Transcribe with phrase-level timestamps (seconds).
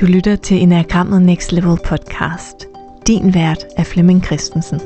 [0.00, 2.66] Du lytter til Enagrammet Next Level podcast.
[3.06, 4.80] Din vært er Flemming Christensen.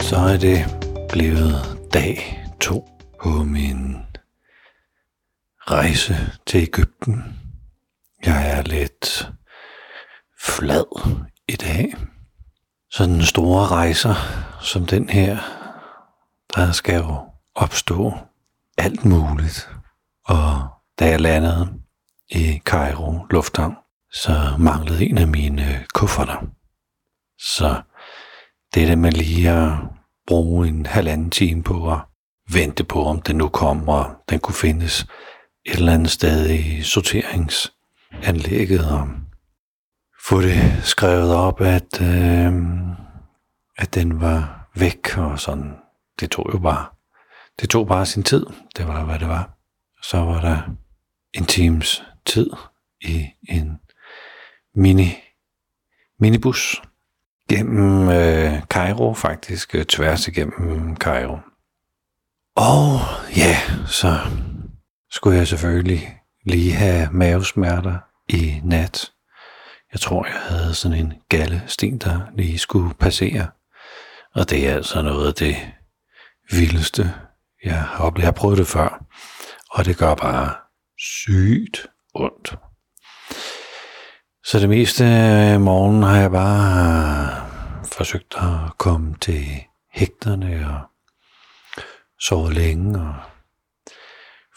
[0.00, 0.64] Så er det
[1.12, 1.54] blevet
[1.94, 2.88] dag to
[3.22, 3.96] på min
[5.60, 6.16] rejse
[6.46, 7.24] til Ægypten.
[8.26, 9.32] Jeg er lidt
[10.38, 11.94] flad i dag.
[12.90, 14.14] Sådan store rejser
[14.60, 15.38] som den her,
[16.56, 17.16] der skal jo
[17.54, 18.12] opstå
[18.78, 19.70] alt muligt.
[20.24, 21.68] Og da jeg landede
[22.30, 23.76] i Cairo Lufthavn,
[24.12, 26.46] så manglede en af mine øh, kufferter.
[27.38, 27.82] Så
[28.74, 29.72] det der med lige at
[30.26, 31.98] bruge en halvanden time på at
[32.52, 35.06] vente på, om den nu kommer, og den kunne findes
[35.66, 39.08] et eller andet sted i sorteringsanlægget, og
[40.28, 42.52] få det skrevet op, at, øh,
[43.78, 45.74] at den var væk og sådan.
[46.20, 46.86] Det tog jo bare,
[47.60, 48.46] det tog bare sin tid.
[48.76, 49.58] Det var, hvad det var.
[50.02, 50.62] Så var der
[51.34, 52.50] en times tid
[53.00, 53.78] i en
[54.74, 55.18] mini,
[56.18, 56.82] minibus
[57.48, 61.38] gennem øh, Cairo, faktisk øh, tværs igennem Cairo.
[62.56, 63.00] Og
[63.36, 64.18] ja, så
[65.10, 69.11] skulle jeg selvfølgelig lige have mavesmerter i nat.
[69.92, 73.48] Jeg tror, jeg havde sådan en gallesten, der lige skulle passere.
[74.34, 75.56] Og det er altså noget af det
[76.50, 77.14] vildeste,
[77.64, 78.22] jeg har oplevet.
[78.22, 79.04] Jeg har prøvet det før,
[79.70, 80.54] og det gør bare
[80.98, 82.56] sygt ondt.
[84.44, 87.48] Så det meste af morgenen har jeg bare
[87.92, 89.46] forsøgt at komme til
[89.92, 90.80] hægterne og
[92.20, 93.14] sovet længe og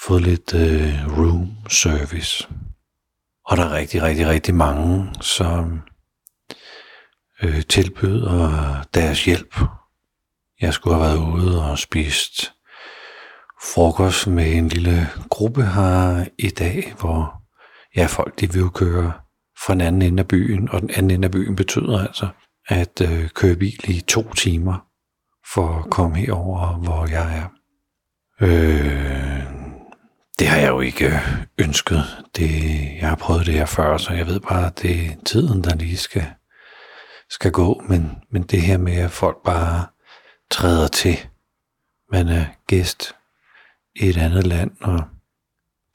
[0.01, 2.47] fået lidt øh, room service.
[3.45, 5.81] Og der er rigtig, rigtig, rigtig mange, som
[7.43, 9.59] øh, tilbyder deres hjælp.
[10.61, 12.53] Jeg skulle have været ude og spist
[13.73, 17.41] frokost med en lille gruppe her i dag, hvor
[17.95, 19.13] ja, folk de vil jo køre
[19.65, 22.27] fra den anden ende af byen, og den anden ende af byen betyder altså
[22.67, 24.85] at øh, køre bil i to timer
[25.53, 27.47] for at komme herover, hvor jeg er.
[28.41, 29.14] Øh,
[30.65, 31.19] jeg jo ikke
[31.57, 32.03] ønsket.
[32.35, 32.51] Det,
[33.01, 35.75] jeg har prøvet det her før, så jeg ved bare, at det er tiden, der
[35.75, 36.25] lige skal,
[37.29, 37.83] skal gå.
[37.89, 39.85] Men, men det her med, at folk bare
[40.51, 41.17] træder til.
[42.11, 43.15] Man er gæst
[43.95, 45.03] i et andet land, og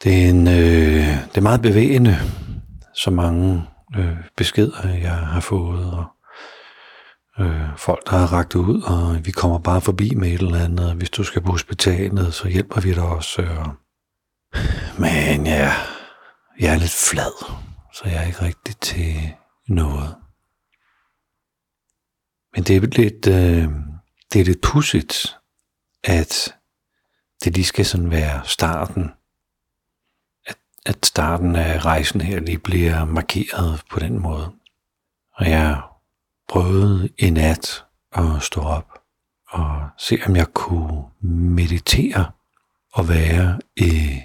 [0.05, 2.17] det er, en, øh, det er meget bevægende,
[2.95, 3.67] så mange
[3.97, 6.07] øh, beskeder, jeg har fået, og
[7.45, 10.95] øh, folk, der har ragt ud, og vi kommer bare forbi med et eller andet,
[10.95, 13.43] hvis du skal på hospitalet, så hjælper vi dig også.
[13.43, 13.67] Øh,
[14.99, 15.73] men ja,
[16.61, 17.45] jeg er lidt flad,
[17.93, 19.35] så jeg er ikke rigtig til
[19.69, 20.17] noget.
[22.55, 23.69] Men det er lidt, øh,
[24.33, 25.39] det er lidt pudsigt,
[26.05, 26.55] at
[27.45, 29.11] det lige skal sådan være starten.
[30.47, 30.57] At,
[30.87, 34.53] at starten af rejsen her lige bliver markeret på den måde.
[35.33, 35.83] Og jeg
[36.49, 39.03] prøvede i nat at stå op
[39.49, 41.05] og se, om jeg kunne
[41.55, 42.33] meditere
[42.93, 44.21] og være i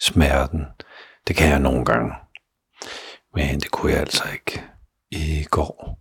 [0.00, 0.66] smerten.
[1.28, 2.14] Det kan jeg nogle gange.
[3.34, 4.64] Men det kunne jeg altså ikke
[5.10, 6.00] i går.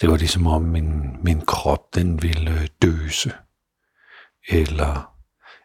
[0.00, 3.32] Det var ligesom om min, min krop, den ville øh, døse.
[4.48, 5.14] Eller,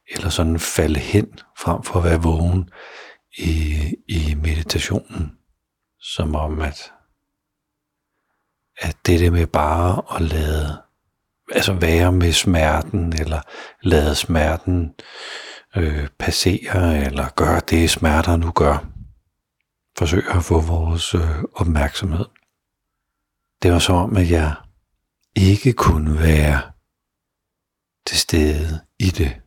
[0.08, 2.70] eller sådan falde hen, frem for at være vågen
[3.38, 3.76] i,
[4.08, 5.38] i meditationen.
[6.00, 6.92] Som om, at,
[8.78, 10.82] at det der med bare at lade,
[11.52, 13.42] altså være med smerten, eller
[13.82, 14.96] lade smerten
[15.76, 18.86] øh, passere eller gøre det, smerter nu gør.
[19.98, 22.26] Forsøg at få vores øh, opmærksomhed.
[23.64, 24.56] Det var som om, at jeg
[25.36, 26.62] ikke kunne være
[28.06, 29.42] til stede i det.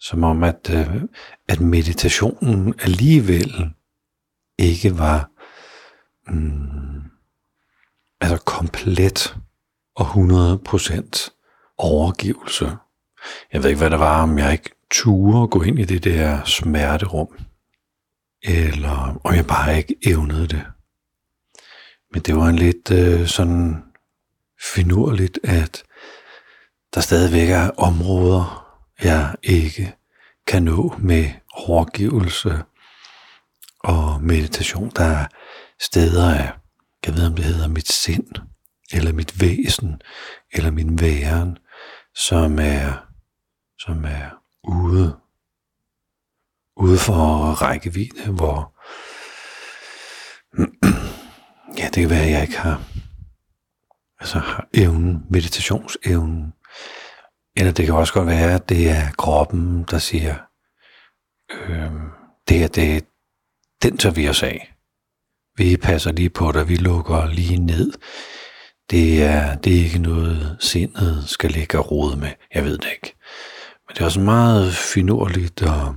[0.00, 1.02] Som om, at, øh,
[1.48, 3.70] at meditationen alligevel
[4.58, 5.30] ikke var
[6.28, 7.02] mm,
[8.20, 9.36] altså komplet
[9.94, 11.30] og 100%
[11.78, 12.76] overgivelse.
[13.52, 16.04] Jeg ved ikke, hvad det var, om jeg ikke ture at gå ind i det
[16.04, 17.28] der smerterum,
[18.42, 20.66] eller om jeg bare ikke evnede det.
[22.12, 23.84] Men det var en lidt øh, sådan
[24.74, 25.82] finurligt, at
[26.94, 28.66] der stadigvæk er områder,
[29.02, 29.94] jeg ikke
[30.46, 32.62] kan nå med overgivelse
[33.78, 34.92] og meditation.
[34.96, 35.26] Der er
[35.80, 36.52] steder af,
[37.06, 38.28] jeg ved om det hedder mit sind,
[38.92, 40.00] eller mit væsen,
[40.52, 41.58] eller min væren,
[42.14, 43.06] som er,
[43.78, 45.16] som er ude,
[46.76, 48.72] ude for rækkevidde, hvor
[51.78, 52.80] ja, det kan være, at jeg ikke har
[54.20, 56.52] altså har evnen, meditationsevnen.
[57.56, 60.34] Eller det kan også godt være, at det er kroppen, der siger,
[61.50, 61.92] øh,
[62.48, 63.04] det her, det,
[63.82, 64.72] den tager vi os af.
[65.56, 67.92] Vi passer lige på dig, vi lukker lige ned.
[68.90, 72.30] Det er, det er ikke noget, sindet skal ligge og rode med.
[72.54, 73.15] Jeg ved det ikke
[73.96, 75.88] det er også meget finurligt at,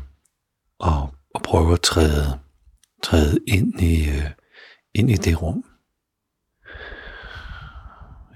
[0.84, 1.04] at,
[1.36, 2.40] at prøve at træde,
[3.04, 4.32] træde ind, i, øh,
[4.94, 5.64] ind i det rum.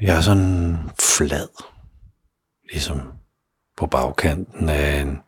[0.01, 1.47] Jeg er sådan flad,
[2.73, 3.13] ligesom
[3.77, 5.19] på bagkanten af en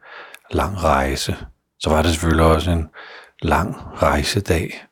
[0.51, 1.35] lang rejse.
[1.79, 2.89] Så var det selvfølgelig også en
[3.41, 4.85] lang rejsedag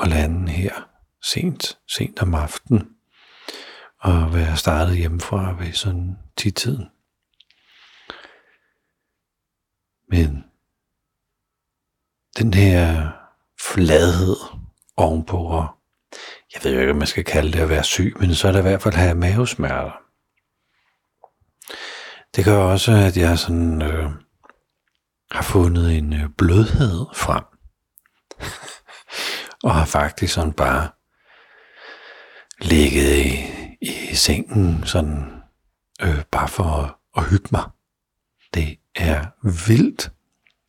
[0.00, 0.88] at lande her
[1.22, 2.88] sent, sent om aftenen
[4.00, 6.93] og være startet hjemmefra ved sådan 10-tiden.
[10.14, 10.42] med
[12.38, 13.10] den her
[13.60, 14.36] fladhed
[14.96, 15.68] ovenpå, og
[16.54, 18.52] jeg ved jo ikke, om man skal kalde det at være syg, men så er
[18.52, 19.92] det i hvert fald at have mavesmerter.
[22.36, 24.10] Det gør også, at jeg sådan øh,
[25.30, 27.44] har fundet en øh, blødhed frem.
[29.64, 30.88] og har faktisk sådan bare
[32.60, 33.36] ligget i,
[34.10, 35.42] i sengen, sådan
[36.02, 37.64] øh, bare for at, at hygge mig.
[38.54, 39.26] Det er
[39.66, 40.12] vildt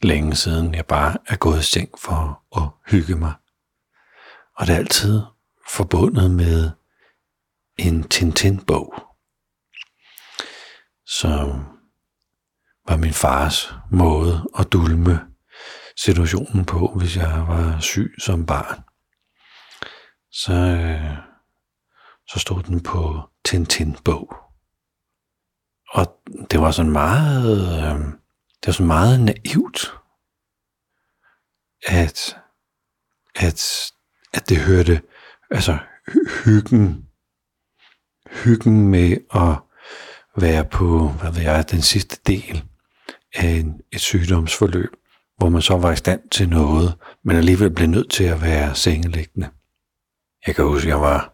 [0.03, 3.33] længe siden, jeg bare er gået i seng for at hygge mig.
[4.57, 5.21] Og det er altid
[5.69, 6.71] forbundet med
[7.77, 8.93] en Tintin-bog,
[11.05, 11.65] som
[12.87, 15.19] var min fars måde at dulme
[15.97, 18.83] situationen på, hvis jeg var syg som barn.
[20.31, 21.17] Så, øh,
[22.27, 24.44] så stod den på Tintin-bog.
[25.95, 26.19] Og
[26.51, 27.99] det var sådan meget, øh,
[28.59, 29.93] det var sådan meget naivt,
[31.87, 32.37] at,
[33.35, 33.91] at,
[34.33, 35.01] at det hørte,
[35.51, 35.77] altså
[36.45, 37.05] hyggen,
[38.43, 39.59] hyggen med at
[40.41, 42.63] være på, hvad ved jeg, den sidste del
[43.35, 44.89] af en, et sygdomsforløb,
[45.37, 48.75] hvor man så var i stand til noget, men alligevel blev nødt til at være
[48.75, 49.49] sengeliggende.
[50.47, 51.33] Jeg kan huske, at jeg var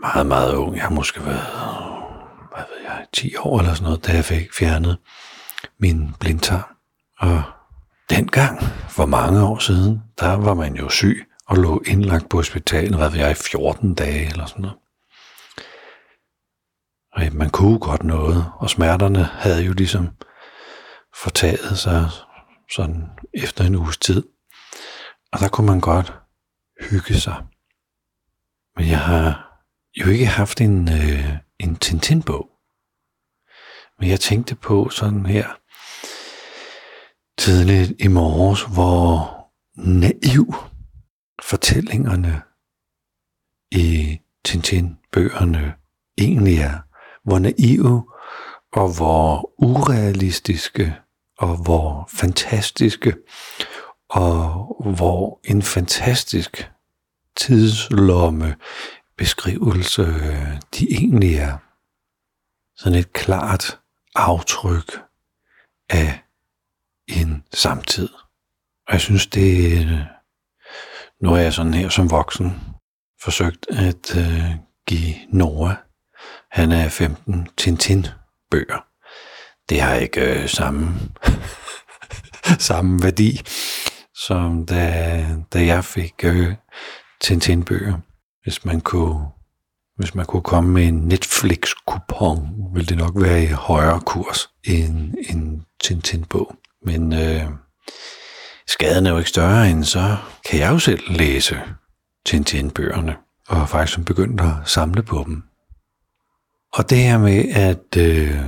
[0.00, 0.76] meget, meget ung.
[0.76, 1.83] Jeg har måske været,
[2.54, 4.98] hvad ved jeg, 10 år eller sådan noget, da jeg fik fjernet
[5.78, 6.76] min blindtarm.
[7.18, 7.42] Og
[8.10, 12.96] dengang, for mange år siden, der var man jo syg og lå indlagt på hospitalet,
[12.96, 14.78] hvad ved jeg, i 14 dage eller sådan noget.
[17.12, 20.08] Og man kunne godt noget, og smerterne havde jo ligesom
[21.22, 22.08] fortaget sig
[22.70, 24.22] sådan efter en uges tid.
[25.32, 26.12] Og der kunne man godt
[26.90, 27.42] hygge sig.
[28.76, 29.43] Men jeg har
[29.96, 32.50] jo ikke haft en, øh, en Tintin-bog.
[33.98, 35.48] Men jeg tænkte på sådan her
[37.38, 39.34] tidligt i morges, hvor
[39.76, 40.54] naiv
[41.42, 42.42] fortællingerne
[43.70, 45.74] i Tintin-bøgerne
[46.18, 46.78] egentlig er.
[47.24, 48.10] Hvor naive
[48.72, 50.96] og hvor urealistiske
[51.38, 53.16] og hvor fantastiske
[54.10, 56.70] og hvor en fantastisk
[57.36, 58.56] tidslomme
[59.16, 60.02] beskrivelse
[60.74, 61.58] de egentlig er.
[62.76, 63.78] Sådan et klart
[64.14, 65.00] aftryk
[65.90, 66.20] af
[67.08, 68.08] en samtid.
[68.86, 69.86] Og jeg synes, det
[71.20, 72.60] nu er jeg sådan her som voksen
[73.22, 74.56] forsøgt at uh,
[74.86, 75.76] give Nora,
[76.50, 78.86] han er 15 Tintin-bøger.
[79.68, 80.94] Det har ikke øh, samme,
[82.68, 83.40] samme værdi,
[84.14, 86.54] som da, da jeg fik øh,
[87.20, 87.98] Tintin-bøger.
[88.44, 89.26] Hvis man kunne
[89.96, 95.14] hvis man kunne komme med en Netflix-kupon, ville det nok være i højere kurs end
[95.28, 96.56] en Tintin-bog.
[96.82, 97.44] Men øh,
[98.66, 100.16] skaden er jo ikke større end så
[100.50, 101.60] kan jeg jo selv læse
[102.26, 103.16] Tintin-bøgerne,
[103.48, 105.42] og har faktisk begyndt at samle på dem.
[106.72, 108.40] Og det her med at øh,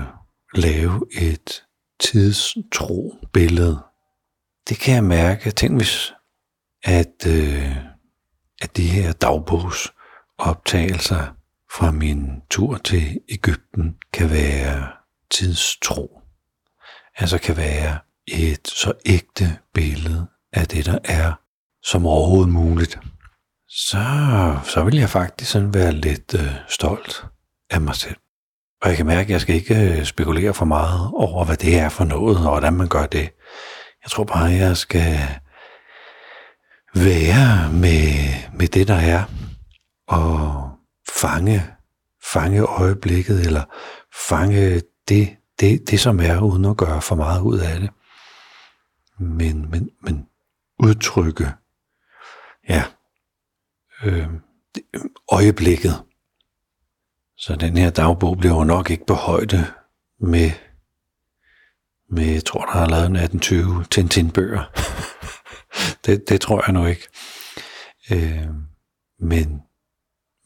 [0.55, 1.65] lave et
[2.01, 3.79] tidstro billede,
[4.69, 5.51] det kan jeg mærke.
[5.51, 6.13] Tænk hvis,
[6.85, 7.77] at, øh,
[8.63, 11.27] at de her dagbogsoptagelser
[11.73, 14.89] fra min tur til Ægypten kan være
[15.31, 16.21] tidstro.
[17.17, 21.33] Altså kan være et så ægte billede af det, der er,
[21.83, 22.99] som overhovedet muligt.
[23.69, 23.99] Så,
[24.65, 27.25] så vil jeg faktisk sådan være lidt øh, stolt
[27.71, 28.17] af mig selv.
[28.83, 31.79] Og jeg kan mærke, at jeg skal ikke øh, spekulere for meget over, hvad det
[31.79, 33.31] er for noget, og hvordan man gør det.
[34.05, 35.19] Jeg tror bare, at jeg skal
[37.05, 38.09] være med,
[38.59, 39.25] med det, der er,
[40.07, 40.71] og
[41.09, 41.67] fange,
[42.33, 43.65] fange øjeblikket, eller
[44.29, 47.91] fange det, det, det, som er, uden at gøre for meget ud af det.
[49.19, 50.29] Men, men, men
[50.79, 51.53] udtrykke,
[52.69, 52.85] ja,
[54.05, 54.29] øh,
[55.33, 56.03] øjeblikket,
[57.39, 59.67] Så den her dagbog bliver jo nok ikke på højde
[60.21, 60.51] med,
[62.11, 64.65] med jeg tror, der har lavet 1820 Tintin-bøger.
[66.07, 67.09] det, det tror jeg nu ikke.
[68.11, 68.49] Øh,
[69.21, 69.63] men,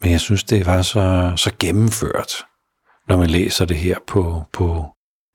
[0.01, 2.47] men jeg synes, det var så, så gennemført,
[3.09, 4.87] når man læser det her på, på,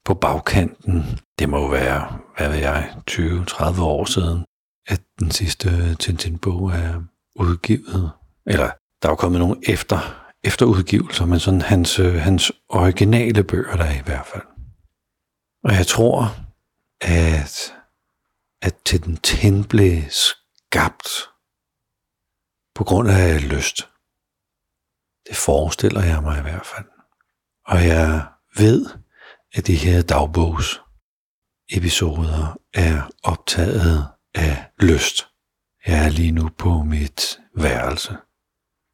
[0.05, 1.19] på bagkanten.
[1.39, 4.45] Det må være, hvad ved jeg, 20-30 år siden,
[4.87, 7.01] at den sidste Tintin-bog er
[7.35, 8.11] udgivet.
[8.47, 8.69] Eller
[9.01, 13.99] der er jo kommet nogle efter, efterudgivelser, men sådan hans, hans originale bøger der er
[13.99, 14.43] i hvert fald.
[15.63, 16.35] Og jeg tror,
[17.01, 17.73] at,
[18.65, 21.07] at Tintin blev skabt
[22.75, 23.77] på grund af lyst.
[25.27, 26.85] Det forestiller jeg mig i hvert fald.
[27.65, 28.85] Og jeg ved,
[29.53, 30.81] at de her dagbogs
[31.69, 35.27] episoder er optaget af lyst.
[35.87, 38.17] Jeg er lige nu på mit værelse,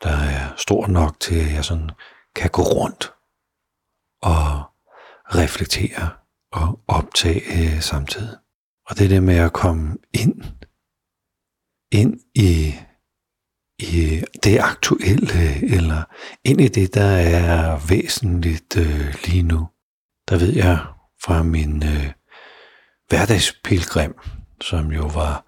[0.03, 1.89] der er stort nok til, at jeg sådan
[2.35, 3.13] kan gå rundt
[4.21, 4.63] og
[5.35, 6.09] reflektere
[6.51, 8.37] og optage samtidig.
[8.91, 10.43] Og det der med at komme ind,
[11.91, 12.75] ind i
[13.79, 16.03] i det aktuelle, eller
[16.43, 19.67] ind i det, der er væsentligt øh, lige nu.
[20.29, 20.79] Der ved jeg
[21.23, 22.11] fra min øh,
[23.09, 24.13] hverdagspilgrim,
[24.61, 25.45] som jo var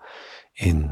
[0.58, 0.92] en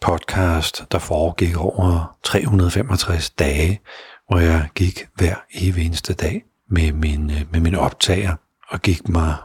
[0.00, 3.80] podcast, der foregik over 365 dage,
[4.28, 8.36] hvor jeg gik hver evig eneste dag med min, øh, med min optager
[8.68, 9.36] og gik mig,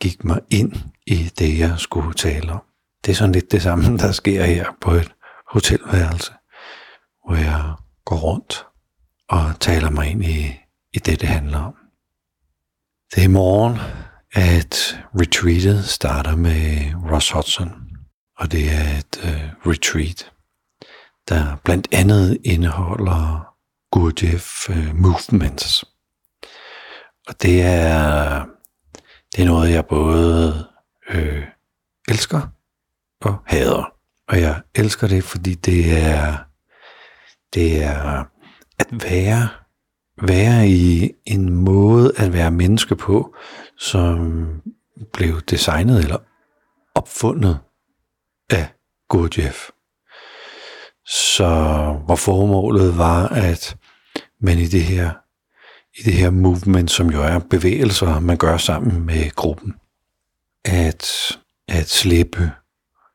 [0.00, 0.72] gik mig ind
[1.06, 2.62] i det, jeg skulle tale om.
[3.04, 5.14] Det er sådan lidt det samme, der sker her på et
[5.52, 6.32] hotelværelse,
[7.26, 7.74] hvor jeg
[8.04, 8.66] går rundt
[9.28, 10.60] og taler mig ind i,
[10.92, 11.74] i det, det handler om.
[13.14, 13.78] Det er i morgen,
[14.32, 17.72] at retreatet starter med Ross Hudson,
[18.38, 20.32] og det er et uh, retreat,
[21.28, 23.54] der blandt andet indeholder
[23.92, 25.84] Gurdjieff uh, Movements.
[27.28, 28.44] Og det er,
[29.36, 30.66] det er noget, jeg både
[31.10, 31.44] øh,
[32.08, 32.40] elsker
[33.20, 33.92] og hader.
[34.28, 36.36] Og jeg elsker det, fordi det er,
[37.54, 38.24] det er
[38.78, 39.48] at være,
[40.22, 43.34] være i en måde at være menneske på,
[43.78, 44.42] som
[45.12, 46.18] blev designet eller
[46.94, 47.58] opfundet
[48.50, 48.68] af
[49.08, 49.70] Gurdjieff.
[51.06, 51.48] Så
[52.04, 53.76] hvor formålet var, at
[54.40, 55.12] man i det her
[55.98, 59.74] i det her movement, som jo er bevægelser, man gør sammen med gruppen,
[60.64, 61.08] at,
[61.68, 62.52] at slippe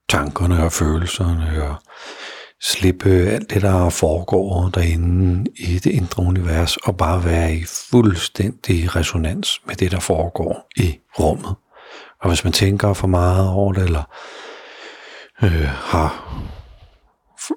[0.10, 1.76] tankerne og følelserne og
[2.62, 8.96] slippe alt det, der foregår derinde i det indre univers, og bare være i fuldstændig
[8.96, 11.56] resonans med det, der foregår i rummet.
[12.22, 14.04] Og hvis man tænker for meget over det, eller
[15.44, 16.34] øh, har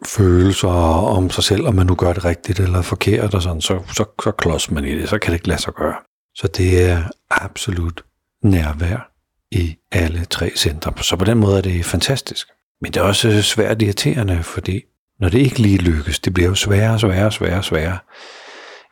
[0.07, 3.83] følelser om sig selv, om man nu gør det rigtigt eller forkert, og sådan, så,
[3.89, 5.95] så, så klodser man i det, så kan det ikke lade sig gøre.
[6.35, 8.05] Så det er absolut
[8.43, 9.13] nærvær
[9.51, 10.93] i alle tre centre.
[11.03, 12.49] Så på den måde er det fantastisk.
[12.81, 14.83] Men det er også svært irriterende, fordi
[15.21, 17.99] når det ikke lige lykkes, det bliver jo sværere og sværere og sværere sværere,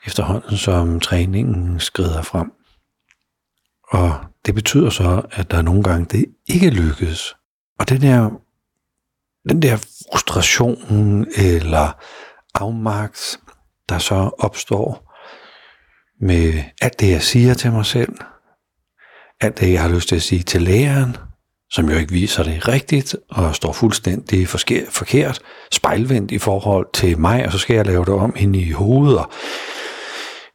[0.07, 2.53] efterhånden som træningen skrider frem.
[3.89, 4.15] Og
[4.47, 7.35] det betyder så, at der nogle gange, det ikke lykkes.
[7.79, 8.31] Og den der,
[9.49, 9.77] den der
[10.13, 11.99] frustration eller
[12.55, 13.41] afmagt,
[13.89, 15.13] der så opstår
[16.21, 18.13] med alt det, jeg siger til mig selv,
[19.41, 21.17] alt det, jeg har lyst til at sige til læreren,
[21.71, 24.49] som jo ikke viser det rigtigt, og står fuldstændig
[24.89, 25.41] forkert,
[25.73, 29.19] spejlvendt i forhold til mig, og så skal jeg lave det om ind i hovedet,
[29.19, 29.31] og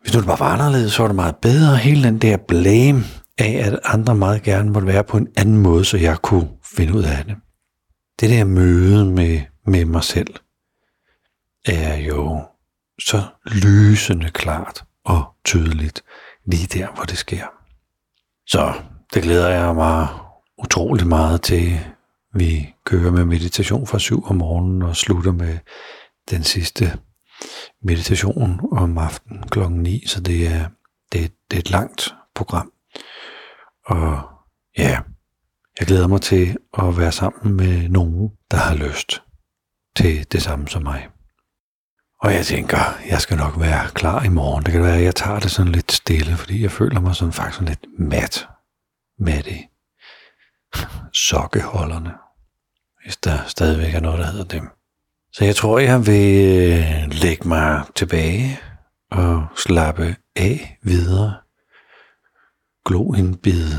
[0.02, 1.78] hvis nu det bare var anderledes, så var det meget bedre.
[1.78, 3.04] Hele den der blame
[3.38, 6.94] af, at andre meget gerne måtte være på en anden måde, så jeg kunne finde
[6.94, 7.36] ud af det.
[8.20, 10.36] Det der møde med, med mig selv,
[11.66, 12.44] er jo
[13.00, 16.04] så lysende klart og tydeligt
[16.46, 17.46] lige der, hvor det sker.
[18.48, 18.74] Så
[19.14, 20.08] det glæder jeg mig
[20.58, 21.80] utrolig meget til.
[22.34, 25.58] Vi kører med meditation fra 7 om morgenen og slutter med
[26.30, 27.00] den sidste
[27.84, 29.60] meditation om aftenen kl.
[29.60, 30.70] 9, så det er,
[31.12, 32.72] det, det er et langt program.
[33.86, 34.22] Og
[34.78, 35.00] ja,
[35.80, 39.22] jeg glæder mig til at være sammen med nogen, der har lyst
[39.96, 41.08] til det samme som mig.
[42.22, 42.78] Og jeg tænker,
[43.10, 44.64] jeg skal nok være klar i morgen.
[44.64, 47.34] Det kan være, at jeg tager det sådan lidt stille, fordi jeg føler mig sådan
[47.34, 48.48] faktisk sådan lidt mat
[49.20, 49.62] med det.
[51.14, 52.14] Sokkeholderne.
[53.04, 54.70] Hvis der stadigvæk er noget, der hedder dem.
[55.34, 58.60] Så jeg tror, jeg vil øh, lægge mig tilbage
[59.12, 61.34] og slappe af videre.
[62.86, 63.74] Glo en bid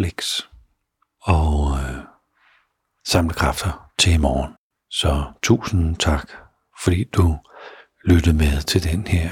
[0.00, 0.40] Netflix
[1.22, 2.02] og øh,
[3.06, 4.52] samle kræfter til i morgen.
[4.90, 6.30] Så tusind tak,
[6.84, 7.38] fordi du
[8.04, 9.30] lyttede med til den her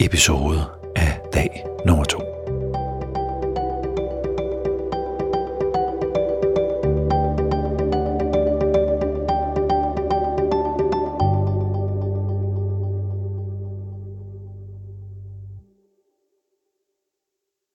[0.00, 0.58] episode
[0.96, 2.25] af dag nummer to.